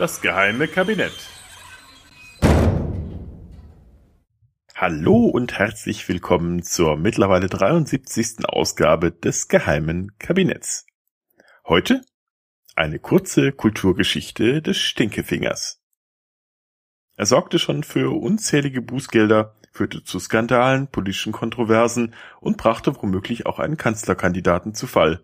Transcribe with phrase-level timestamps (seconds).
[0.00, 1.12] Das geheime Kabinett.
[4.74, 8.46] Hallo und herzlich willkommen zur mittlerweile 73.
[8.48, 10.86] Ausgabe des geheimen Kabinetts.
[11.68, 12.00] Heute
[12.76, 15.82] eine kurze Kulturgeschichte des Stinkefingers.
[17.16, 23.58] Er sorgte schon für unzählige Bußgelder, führte zu Skandalen, politischen Kontroversen und brachte womöglich auch
[23.58, 25.22] einen Kanzlerkandidaten zu Fall.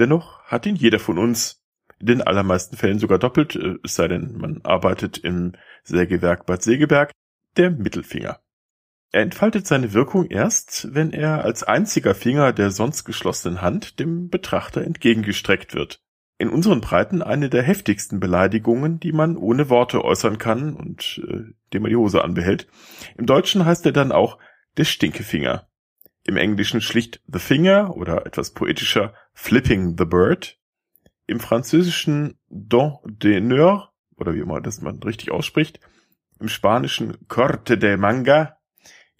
[0.00, 1.62] Dennoch hat ihn jeder von uns,
[2.00, 5.52] in den allermeisten Fällen sogar doppelt, äh, es sei denn, man arbeitet im
[5.84, 7.12] Sägewerk Bad Segeberg,
[7.56, 8.40] der Mittelfinger.
[9.10, 14.28] Er entfaltet seine Wirkung erst, wenn er als einziger Finger der sonst geschlossenen Hand dem
[14.28, 16.00] Betrachter entgegengestreckt wird.
[16.36, 21.52] In unseren Breiten eine der heftigsten Beleidigungen, die man ohne Worte äußern kann und äh,
[21.72, 22.68] dem man die Hose anbehält.
[23.16, 24.38] Im Deutschen heißt er dann auch
[24.76, 25.68] der Stinkefinger.
[26.24, 30.58] Im Englischen schlicht The Finger oder etwas poetischer Flipping the Bird.
[31.28, 35.78] Im Französischen Don d'honneur oder wie immer das man richtig ausspricht.
[36.40, 38.58] Im Spanischen Corte de Manga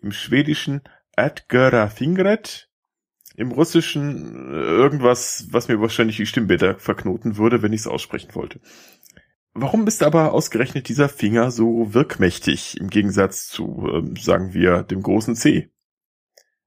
[0.01, 0.83] im Schwedischen
[1.17, 2.69] Adgöra Fingret,
[3.37, 8.35] im Russischen äh, irgendwas, was mir wahrscheinlich die Stimmbänder verknoten würde, wenn ich es aussprechen
[8.35, 8.61] wollte.
[9.55, 15.03] Warum ist aber ausgerechnet dieser Finger so wirkmächtig im Gegensatz zu, ähm, sagen wir, dem
[15.03, 15.71] großen C?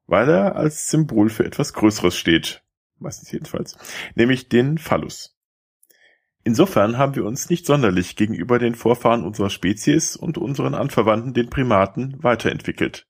[0.08, 2.64] Weil er als Symbol für etwas Größeres steht,
[3.00, 3.78] meistens jedenfalls,
[4.16, 5.31] nämlich den Phallus.
[6.44, 11.50] Insofern haben wir uns nicht sonderlich gegenüber den Vorfahren unserer Spezies und unseren Anverwandten, den
[11.50, 13.08] Primaten, weiterentwickelt.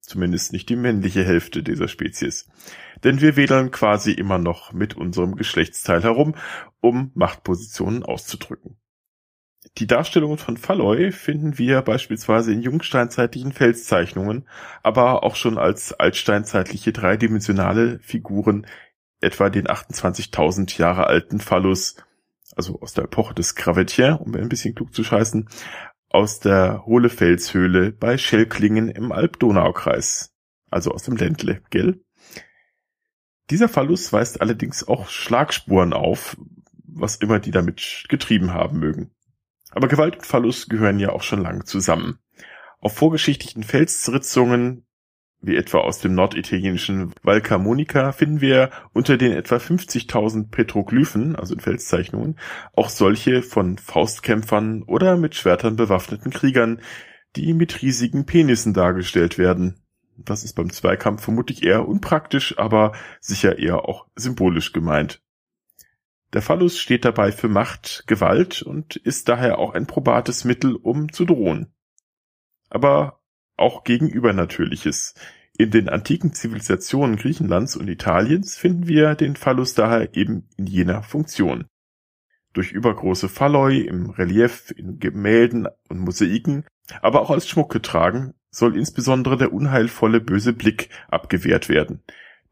[0.00, 2.46] Zumindest nicht die männliche Hälfte dieser Spezies.
[3.02, 6.34] Denn wir wedeln quasi immer noch mit unserem Geschlechtsteil herum,
[6.80, 8.76] um Machtpositionen auszudrücken.
[9.78, 14.46] Die Darstellungen von Phalloi finden wir beispielsweise in jungsteinzeitlichen Felszeichnungen,
[14.82, 18.66] aber auch schon als altsteinzeitliche dreidimensionale Figuren,
[19.20, 21.96] etwa den 28.000 Jahre alten Phallus,
[22.56, 25.48] also aus der Epoche des Gravettien, um ein bisschen klug zu scheißen,
[26.08, 30.32] aus der Hohlefelshöhle bei Schellklingen im Alb-Donau-Kreis,
[30.70, 32.04] also aus dem Ländle, gell?
[33.50, 36.36] Dieser Phallus weist allerdings auch Schlagspuren auf,
[36.86, 39.10] was immer die damit getrieben haben mögen.
[39.70, 42.18] Aber Gewalt und Phallus gehören ja auch schon lang zusammen.
[42.80, 44.86] Auf vorgeschichtlichen Felsritzungen
[45.46, 51.54] wie etwa aus dem norditalienischen Val Camonica, finden wir unter den etwa 50.000 Petroglyphen, also
[51.54, 52.38] in Felszeichnungen,
[52.74, 56.80] auch solche von Faustkämpfern oder mit Schwertern bewaffneten Kriegern,
[57.36, 59.80] die mit riesigen Penissen dargestellt werden.
[60.16, 65.20] Das ist beim Zweikampf vermutlich eher unpraktisch, aber sicher eher auch symbolisch gemeint.
[66.32, 71.12] Der Phallus steht dabei für Macht, Gewalt und ist daher auch ein probates Mittel, um
[71.12, 71.72] zu drohen.
[72.70, 73.20] Aber
[73.56, 75.14] auch gegen Übernatürliches.
[75.56, 81.02] In den antiken Zivilisationen Griechenlands und Italiens finden wir den Phallus daher eben in jener
[81.02, 81.66] Funktion.
[82.52, 86.64] Durch übergroße Phalloi im Relief, in Gemälden und Mosaiken,
[87.02, 92.02] aber auch als Schmuck getragen, soll insbesondere der unheilvolle böse Blick abgewehrt werden,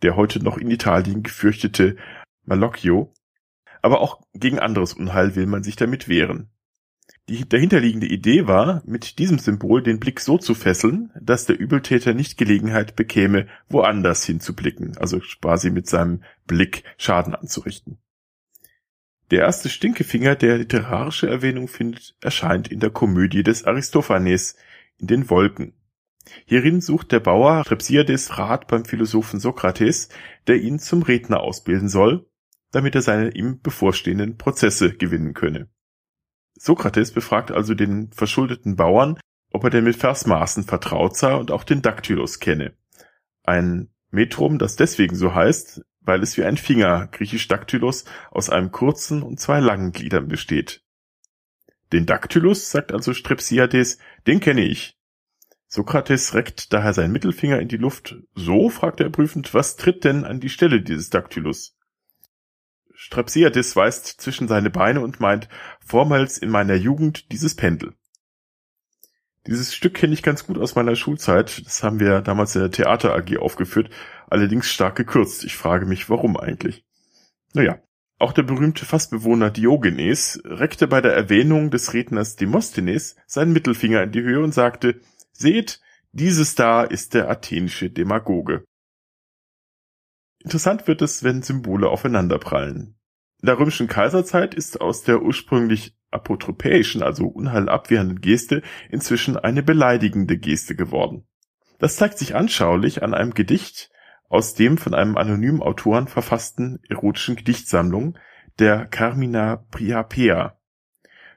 [0.03, 1.97] der heute noch in Italien gefürchtete
[2.45, 3.13] Malocchio,
[3.83, 6.52] aber auch gegen anderes Unheil will man sich damit wehren.
[7.33, 12.13] Die dahinterliegende Idee war, mit diesem Symbol den Blick so zu fesseln, dass der Übeltäter
[12.13, 17.97] nicht Gelegenheit bekäme, woanders hinzublicken, also quasi mit seinem Blick Schaden anzurichten.
[19.31, 24.57] Der erste Stinkefinger, der literarische Erwähnung findet, erscheint in der Komödie des Aristophanes
[24.99, 25.73] in den Wolken.
[26.45, 30.11] Hierin sucht der Bauer Trepsiades Rat beim Philosophen Sokrates,
[30.49, 32.27] der ihn zum Redner ausbilden soll,
[32.73, 35.71] damit er seine ihm bevorstehenden Prozesse gewinnen könne.
[36.65, 39.19] Sokrates befragt also den verschuldeten Bauern,
[39.51, 42.73] ob er denn mit Versmaßen vertraut sei und auch den Daktylus kenne.
[43.43, 48.71] Ein Metrum, das deswegen so heißt, weil es wie ein Finger, griechisch Daktylus, aus einem
[48.71, 50.85] kurzen und zwei langen Gliedern besteht.
[51.93, 53.99] Den Daktylus, sagt also Strepsiades,
[54.29, 54.97] den kenne ich.
[55.67, 58.15] Sokrates reckt daher seinen Mittelfinger in die Luft.
[58.37, 61.77] So, fragt er prüfend, was tritt denn an die Stelle dieses Daktylus?
[63.05, 65.49] Strepsiades weist zwischen seine Beine und meint,
[65.85, 67.95] vormals in meiner Jugend dieses Pendel.
[69.49, 71.67] Dieses Stück kenne ich ganz gut aus meiner Schulzeit.
[71.67, 73.91] Das haben wir damals in der Theater AG aufgeführt,
[74.31, 75.43] allerdings stark gekürzt.
[75.43, 76.85] Ich frage mich, warum eigentlich?
[77.55, 77.83] Naja,
[78.21, 84.13] auch der berühmte Fassbewohner Diogenes reckte bei der Erwähnung des Redners Demosthenes seinen Mittelfinger in
[84.13, 85.01] die Höhe und sagte,
[85.33, 85.81] seht,
[86.13, 88.65] dieses da ist der athenische Demagoge.
[90.43, 92.97] Interessant wird es, wenn Symbole aufeinanderprallen.
[93.41, 100.39] In der römischen Kaiserzeit ist aus der ursprünglich apotropäischen, also unheilabwehrenden Geste inzwischen eine beleidigende
[100.39, 101.27] Geste geworden.
[101.79, 103.91] Das zeigt sich anschaulich an einem Gedicht
[104.29, 108.19] aus dem von einem anonymen Autoren verfassten erotischen Gedichtsammlung
[108.59, 110.59] der Carmina Priapea.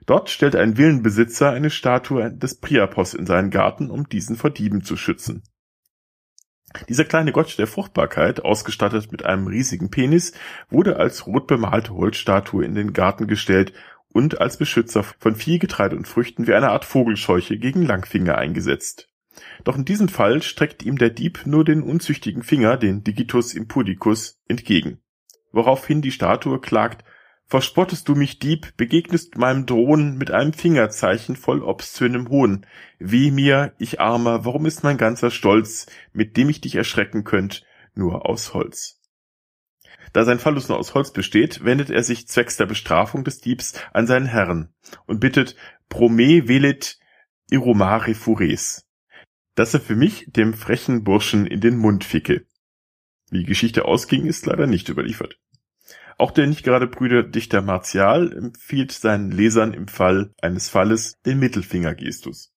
[0.06, 4.84] Dort stellt ein Villenbesitzer eine Statue des Priapos in seinen Garten, um diesen vor Dieben
[4.84, 5.44] zu schützen.
[6.89, 10.33] Dieser kleine Gott der Fruchtbarkeit, ausgestattet mit einem riesigen Penis,
[10.69, 13.74] wurde als rot bemalte Holzstatue in den Garten gestellt
[14.13, 19.10] und als Beschützer von Vieh, Getreide und Früchten wie eine Art Vogelscheuche gegen Langfinger eingesetzt.
[19.63, 24.39] Doch in diesem Fall streckt ihm der Dieb nur den unzüchtigen Finger, den Digitus impudicus,
[24.48, 25.00] entgegen.
[25.51, 27.04] Woraufhin die Statue klagt,
[27.48, 32.66] Verspottest du mich, Dieb, begegnest meinem Drohnen mit einem Fingerzeichen voll obszönem Hohn.
[32.98, 37.64] Weh mir, ich Armer, warum ist mein ganzer Stolz, mit dem ich dich erschrecken könnt,
[37.94, 39.00] nur aus Holz?
[40.12, 43.74] Da sein Phallus nur aus Holz besteht, wendet er sich zwecks der Bestrafung des Diebs
[43.94, 44.74] an seinen Herrn
[45.06, 45.56] und bittet
[45.90, 46.98] Prome velit
[47.52, 48.88] iromare fures,
[49.54, 52.48] dass er für mich dem frechen Burschen in den Mund ficke.
[53.30, 55.38] Wie die Geschichte ausging, ist leider nicht überliefert.
[56.18, 62.54] Auch der nicht gerade Brüderdichter Martial empfiehlt seinen Lesern im Fall eines Falles den Mittelfingergestus.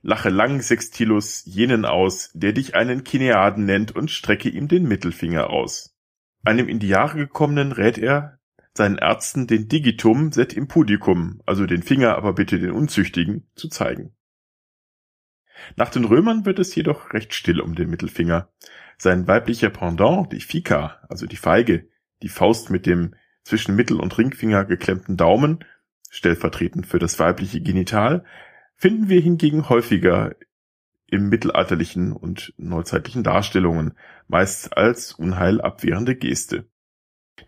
[0.00, 5.50] Lache lang, Sextilus, jenen aus, der dich einen Kineaden nennt und strecke ihm den Mittelfinger
[5.50, 5.96] aus.
[6.44, 8.38] Einem in die Jahre gekommenen rät er,
[8.74, 14.14] seinen Ärzten den Digitum set impudicum, also den Finger, aber bitte den Unzüchtigen, zu zeigen.
[15.76, 18.52] Nach den Römern wird es jedoch recht still um den Mittelfinger.
[18.98, 21.88] Sein weiblicher Pendant, die Fika, also die Feige,
[22.24, 25.62] die Faust mit dem zwischen Mittel- und Ringfinger geklemmten Daumen,
[26.08, 28.24] stellvertretend für das weibliche Genital,
[28.74, 30.34] finden wir hingegen häufiger
[31.06, 33.92] im mittelalterlichen und neuzeitlichen Darstellungen,
[34.26, 36.66] meist als unheilabwehrende Geste.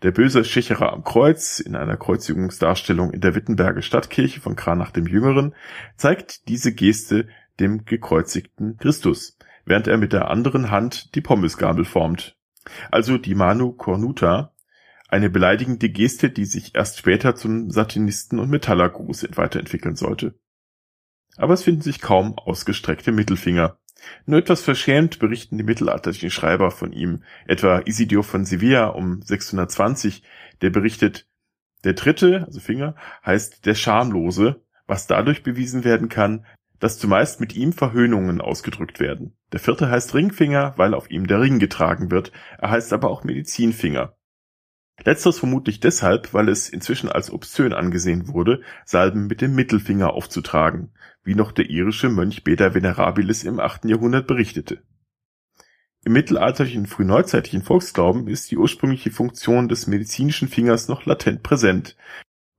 [0.03, 5.07] Der böse Schächerer am Kreuz in einer Kreuzigungsdarstellung in der Wittenberger Stadtkirche von Kranach dem
[5.07, 5.55] Jüngeren
[5.95, 7.29] zeigt diese Geste
[7.59, 12.37] dem gekreuzigten Christus, während er mit der anderen Hand die Pommesgabel formt.
[12.91, 14.53] Also die Manu Cornuta,
[15.07, 20.37] eine beleidigende Geste, die sich erst später zum Satinisten- und Metallergruß weiterentwickeln sollte.
[21.37, 23.77] Aber es finden sich kaum ausgestreckte Mittelfinger.
[24.25, 30.23] Nur etwas verschämt berichten die mittelalterlichen Schreiber von ihm, etwa Isidio von Sevilla um 620,
[30.61, 31.27] der berichtet,
[31.83, 32.95] der dritte, also Finger,
[33.25, 36.45] heißt der Schamlose, was dadurch bewiesen werden kann,
[36.79, 39.35] dass zumeist mit ihm Verhöhnungen ausgedrückt werden.
[39.51, 43.23] Der vierte heißt Ringfinger, weil auf ihm der Ring getragen wird, er heißt aber auch
[43.23, 44.16] Medizinfinger.
[45.03, 50.91] Letzteres vermutlich deshalb, weil es inzwischen als obszön angesehen wurde, Salben mit dem Mittelfinger aufzutragen,
[51.23, 53.85] wie noch der irische Mönch Beda Venerabilis im 8.
[53.85, 54.81] Jahrhundert berichtete.
[56.03, 61.95] Im mittelalterlichen frühneuzeitlichen Volksglauben ist die ursprüngliche Funktion des medizinischen Fingers noch latent präsent,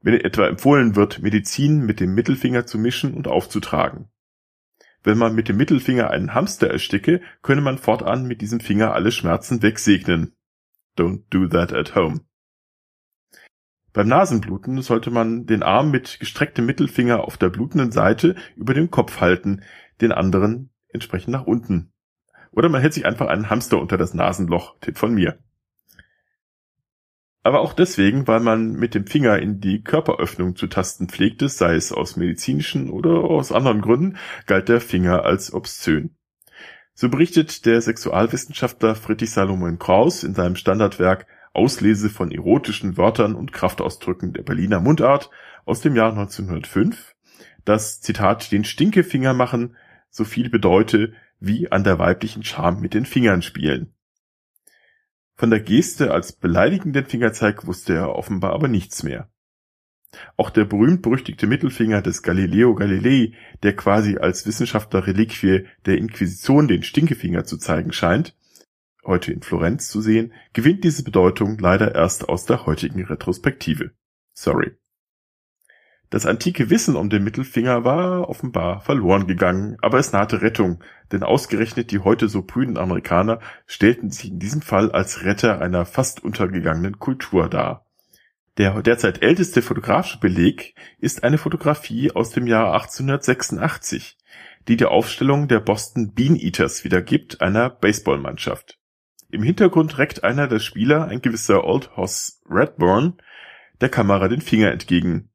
[0.01, 4.09] wenn etwa empfohlen wird, Medizin mit dem Mittelfinger zu mischen und aufzutragen.
[5.03, 9.11] Wenn man mit dem Mittelfinger einen Hamster ersticke, könne man fortan mit diesem Finger alle
[9.11, 10.37] Schmerzen wegsegnen.
[10.97, 12.21] Don't do that at home.
[13.99, 18.93] Beim Nasenbluten sollte man den Arm mit gestrecktem Mittelfinger auf der blutenden Seite über dem
[18.93, 19.63] Kopf halten,
[20.01, 21.91] den anderen entsprechend nach unten.
[22.53, 25.41] Oder man hält sich einfach einen Hamster unter das Nasenloch, Tipp von mir.
[27.43, 31.75] Aber auch deswegen, weil man mit dem Finger in die Körperöffnung zu tasten pflegte, sei
[31.75, 36.15] es aus medizinischen oder aus anderen Gründen, galt der Finger als obszön.
[36.95, 43.53] So berichtet der Sexualwissenschaftler Friedrich Salomon Kraus in seinem Standardwerk Auslese von erotischen Wörtern und
[43.53, 45.31] Kraftausdrücken der Berliner Mundart
[45.65, 47.15] aus dem Jahr 1905,
[47.65, 49.77] das Zitat den Stinkefinger machen
[50.11, 53.95] so viel bedeute wie an der weiblichen Scham mit den Fingern spielen.
[55.37, 59.31] Von der Geste als beleidigenden Fingerzeig wusste er offenbar aber nichts mehr.
[60.37, 67.45] Auch der berühmt-berüchtigte Mittelfinger des Galileo Galilei, der quasi als Wissenschaftler-Reliquie der Inquisition den Stinkefinger
[67.45, 68.35] zu zeigen scheint,
[69.09, 73.91] heute in Florenz zu sehen, gewinnt diese Bedeutung leider erst aus der heutigen Retrospektive.
[74.33, 74.77] Sorry.
[76.11, 81.23] Das antike Wissen um den Mittelfinger war offenbar verloren gegangen, aber es nahte Rettung, denn
[81.23, 86.25] ausgerechnet die heute so prüden Amerikaner stellten sich in diesem Fall als Retter einer fast
[86.25, 87.85] untergegangenen Kultur dar.
[88.57, 94.17] Der derzeit älteste fotografische Beleg ist eine Fotografie aus dem Jahr 1886,
[94.67, 98.79] die die Aufstellung der Boston Bean Eaters wiedergibt, einer Baseballmannschaft.
[99.31, 103.19] Im Hintergrund reckt einer der Spieler, ein gewisser Old Hoss Redburn,
[103.83, 105.29] der Kamera den Finger entgegen.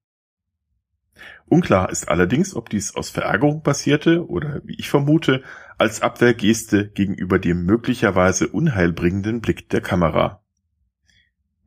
[1.45, 5.43] Unklar ist allerdings, ob dies aus Verärgerung passierte oder, wie ich vermute,
[5.77, 10.43] als Abwehrgeste gegenüber dem möglicherweise unheilbringenden Blick der Kamera.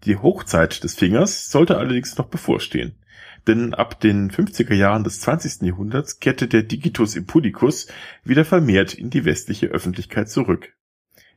[0.03, 2.99] Die Hochzeit des Fingers sollte allerdings noch bevorstehen,
[3.47, 5.63] denn ab den 50er Jahren des 20.
[5.63, 7.87] Jahrhunderts kehrte der Digitus impudicus
[8.25, 10.76] wieder vermehrt in die westliche Öffentlichkeit zurück.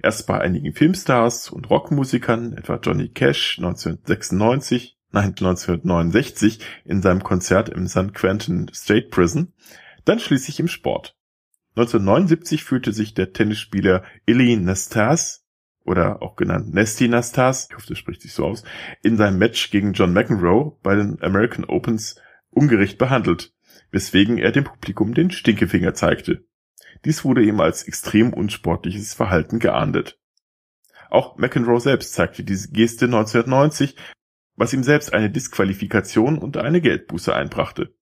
[0.02, 7.88] Erst bei einigen Filmstars und Rockmusikern, etwa Johnny Cash 1996, 1969 in seinem Konzert im
[7.88, 9.54] San Quentin State Prison,
[10.06, 11.18] dann schließlich im Sport.
[11.76, 15.46] 1979 fühlte sich der Tennisspieler Illy Nastas
[15.84, 18.64] oder auch genannt Nesty Nastas, ich hoffe, das spricht sich so aus,
[19.02, 23.54] in seinem Match gegen John McEnroe bei den American Opens ungerecht behandelt,
[23.92, 26.46] weswegen er dem Publikum den Stinkefinger zeigte.
[27.06, 30.20] Dies wurde ihm als extrem unsportliches Verhalten geahndet.
[31.10, 33.96] Auch McEnroe selbst zeigte diese Geste 1990,
[34.56, 37.96] was ihm selbst eine Disqualifikation und eine Geldbuße einbrachte.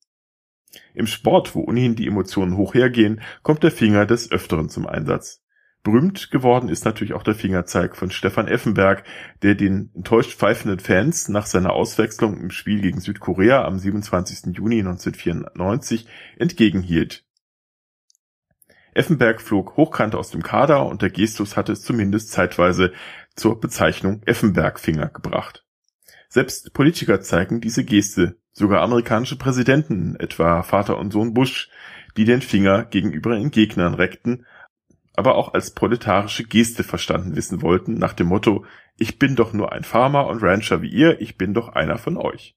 [0.93, 5.43] Im Sport, wo ohnehin die Emotionen hoch hergehen, kommt der Finger des Öfteren zum Einsatz.
[5.83, 9.03] Berühmt geworden ist natürlich auch der Fingerzeig von Stefan Effenberg,
[9.41, 14.53] der den enttäuscht pfeifenden Fans nach seiner Auswechslung im Spiel gegen Südkorea am 27.
[14.57, 16.07] Juni 1994
[16.37, 17.26] entgegenhielt.
[18.97, 22.91] Effenberg flog hochkant aus dem Kader und der Gestus hatte es zumindest zeitweise
[23.35, 25.65] zur Bezeichnung Effenberg-Finger gebracht.
[26.29, 31.69] Selbst Politiker zeigen diese Geste, sogar amerikanische Präsidenten, etwa Vater und Sohn Bush,
[32.17, 34.45] die den Finger gegenüber ihren Gegnern reckten,
[35.15, 38.65] aber auch als proletarische Geste verstanden wissen wollten, nach dem Motto,
[38.97, 42.17] ich bin doch nur ein Farmer und Rancher wie ihr, ich bin doch einer von
[42.17, 42.56] euch.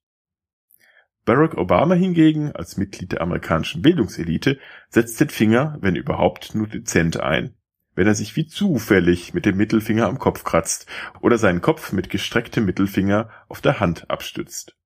[1.24, 4.58] Barack Obama hingegen, als Mitglied der amerikanischen Bildungselite,
[4.88, 7.54] setzt den Finger, wenn überhaupt, nur dezent ein
[7.94, 10.86] wenn er sich wie zufällig mit dem Mittelfinger am Kopf kratzt
[11.20, 14.76] oder seinen Kopf mit gestrecktem Mittelfinger auf der Hand abstützt.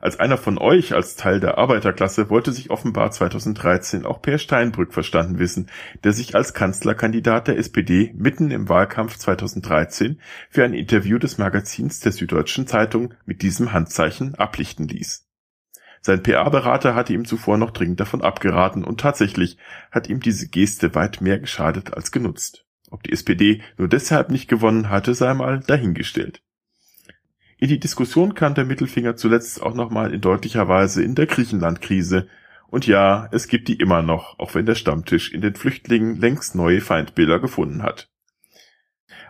[0.00, 4.94] Als einer von euch als Teil der Arbeiterklasse wollte sich offenbar 2013 auch Per Steinbrück
[4.94, 5.68] verstanden wissen,
[6.04, 12.00] der sich als Kanzlerkandidat der SPD mitten im Wahlkampf 2013 für ein Interview des Magazins
[12.00, 15.26] der Süddeutschen Zeitung mit diesem Handzeichen ablichten ließ.
[16.00, 19.58] Sein PA-Berater hatte ihm zuvor noch dringend davon abgeraten und tatsächlich
[19.90, 22.64] hat ihm diese Geste weit mehr geschadet als genutzt.
[22.90, 26.42] Ob die SPD nur deshalb nicht gewonnen hatte, sei mal dahingestellt.
[27.60, 32.26] In die Diskussion kam der Mittelfinger zuletzt auch nochmal in deutlicher Weise in der Griechenland-Krise.
[32.68, 36.54] Und ja, es gibt die immer noch, auch wenn der Stammtisch in den Flüchtlingen längst
[36.54, 38.10] neue Feindbilder gefunden hat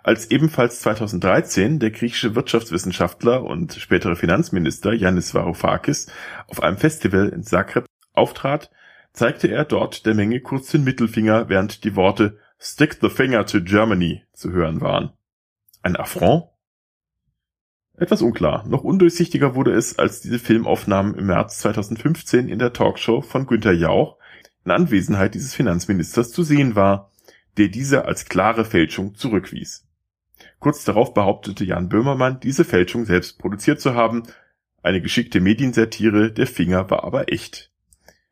[0.03, 6.11] als ebenfalls 2013 der griechische Wirtschaftswissenschaftler und spätere Finanzminister Yannis Varoufakis
[6.49, 8.71] auf einem Festival in Zagreb auftrat,
[9.13, 13.61] zeigte er dort der Menge kurz den Mittelfinger, während die Worte Stick the finger to
[13.61, 15.13] Germany zu hören waren.
[15.83, 16.45] Ein Affront?
[18.00, 18.66] Etwas unklar.
[18.66, 23.73] Noch undurchsichtiger wurde es, als diese Filmaufnahmen im März 2015 in der Talkshow von Günter
[23.73, 24.16] Jauch
[24.64, 27.11] in Anwesenheit dieses Finanzministers zu sehen war,
[27.59, 29.87] der diese als klare Fälschung zurückwies.
[30.61, 34.23] Kurz darauf behauptete Jan Böhmermann, diese Fälschung selbst produziert zu haben.
[34.83, 37.71] Eine geschickte Mediensatire, der Finger war aber echt.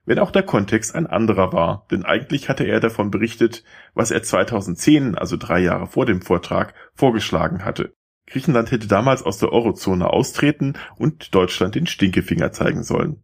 [0.07, 4.23] Wenn auch der Kontext ein anderer war, denn eigentlich hatte er davon berichtet, was er
[4.23, 7.93] 2010, also drei Jahre vor dem Vortrag, vorgeschlagen hatte.
[8.29, 13.23] Griechenland hätte damals aus der Eurozone austreten und Deutschland den Stinkefinger zeigen sollen.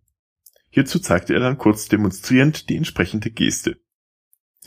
[0.71, 3.79] Hierzu zeigte er dann kurz demonstrierend die entsprechende Geste.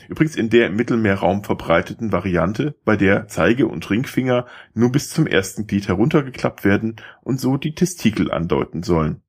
[0.08, 5.26] Übrigens in der im Mittelmeerraum verbreiteten Variante, bei der Zeige und Ringfinger nur bis zum
[5.26, 9.24] ersten Glied heruntergeklappt werden und so die Testikel andeuten sollen.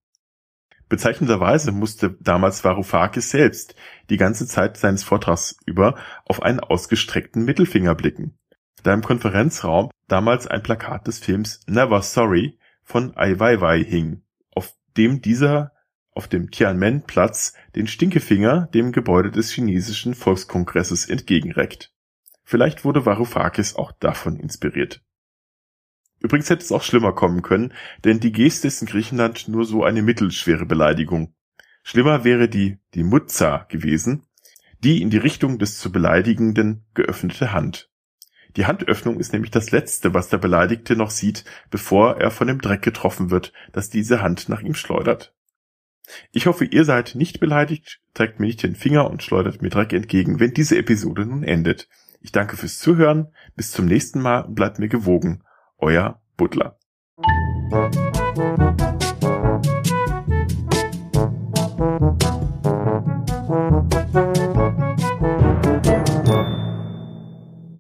[0.89, 3.75] Bezeichnenderweise musste damals Varoufakis selbst
[4.11, 8.38] die ganze Zeit seines Vortrags über auf einen ausgestreckten Mittelfinger blicken,
[8.83, 14.23] da im Konferenzraum damals ein Plakat des Films Never Sorry von Ai Weiwei hing,
[14.55, 15.73] auf dem dieser
[16.13, 21.95] auf dem Tiananmen-Platz den Stinkefinger dem Gebäude des chinesischen Volkskongresses entgegenreckt.
[22.43, 25.05] Vielleicht wurde Varoufakis auch davon inspiriert.
[26.19, 27.73] Übrigens hätte es auch schlimmer kommen können,
[28.05, 31.35] denn die Geste ist in Griechenland nur so eine mittelschwere Beleidigung.
[31.85, 34.27] Schlimmer wäre die, die Mutza gewesen,
[34.83, 37.88] die in die Richtung des zu Beleidigenden geöffnete Hand.
[38.59, 42.61] Die Handöffnung ist nämlich das Letzte, was der Beleidigte noch sieht, bevor er von dem
[42.61, 45.33] Dreck getroffen wird, das diese Hand nach ihm schleudert.
[46.33, 49.93] Ich hoffe, ihr seid nicht beleidigt, zeigt mir nicht den Finger und schleudert mir Dreck
[49.93, 51.89] entgegen, wenn diese Episode nun endet.
[52.21, 55.45] Ich danke fürs Zuhören, bis zum nächsten Mal und bleibt mir gewogen.
[55.77, 56.81] Euer Butler.